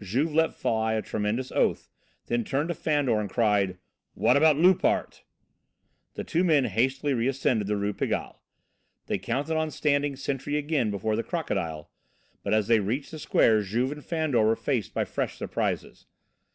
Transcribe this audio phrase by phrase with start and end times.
[0.00, 1.90] Juve let fly a tremendous oath,
[2.24, 3.76] then turned to Fandor and cried:
[4.18, 5.22] "How about Loupart?"
[6.14, 8.40] The two men hastily reascended the Rue Pigalle.
[9.04, 11.90] They counted on standing sentry again before the "Crocodile."
[12.42, 16.06] But as they reached the square Juve and Fandor were faced by fresh surprises.